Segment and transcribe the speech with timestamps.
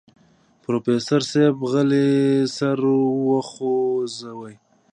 [0.61, 2.09] پروفيسر صيب غلی
[2.55, 2.79] سر
[3.27, 4.49] وخوځوه.